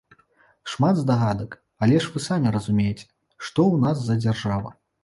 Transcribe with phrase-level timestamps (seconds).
[0.71, 1.51] Шмат здагадак,
[1.83, 3.05] але ж вы самі разумееце,
[3.47, 4.79] што ў нас за дзяржава.